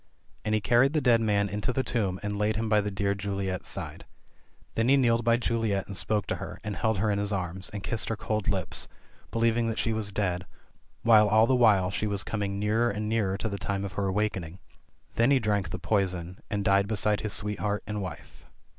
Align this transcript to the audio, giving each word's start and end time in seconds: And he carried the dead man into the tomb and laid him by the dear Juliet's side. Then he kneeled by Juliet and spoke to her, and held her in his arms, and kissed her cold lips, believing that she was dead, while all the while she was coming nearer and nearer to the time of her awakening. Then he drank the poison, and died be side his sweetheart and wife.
And 0.43 0.55
he 0.55 0.61
carried 0.61 0.93
the 0.93 0.99
dead 0.99 1.21
man 1.21 1.47
into 1.47 1.71
the 1.71 1.83
tomb 1.83 2.19
and 2.23 2.35
laid 2.39 2.55
him 2.55 2.67
by 2.67 2.81
the 2.81 2.89
dear 2.89 3.13
Juliet's 3.13 3.67
side. 3.67 4.03
Then 4.73 4.89
he 4.89 4.97
kneeled 4.97 5.23
by 5.23 5.37
Juliet 5.37 5.85
and 5.85 5.95
spoke 5.95 6.25
to 6.25 6.37
her, 6.37 6.59
and 6.63 6.75
held 6.75 6.97
her 6.97 7.11
in 7.11 7.19
his 7.19 7.31
arms, 7.31 7.69
and 7.69 7.83
kissed 7.83 8.09
her 8.09 8.15
cold 8.15 8.47
lips, 8.49 8.87
believing 9.29 9.67
that 9.67 9.77
she 9.77 9.93
was 9.93 10.11
dead, 10.11 10.47
while 11.03 11.27
all 11.29 11.45
the 11.45 11.53
while 11.53 11.91
she 11.91 12.07
was 12.07 12.23
coming 12.23 12.57
nearer 12.57 12.89
and 12.89 13.07
nearer 13.09 13.37
to 13.37 13.47
the 13.47 13.59
time 13.59 13.85
of 13.85 13.93
her 13.93 14.07
awakening. 14.07 14.57
Then 15.17 15.29
he 15.29 15.37
drank 15.37 15.69
the 15.69 15.77
poison, 15.77 16.39
and 16.49 16.65
died 16.65 16.87
be 16.87 16.95
side 16.95 17.21
his 17.21 17.33
sweetheart 17.33 17.83
and 17.85 18.01
wife. 18.01 18.47